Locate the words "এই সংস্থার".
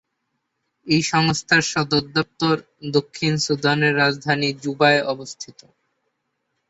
0.87-1.63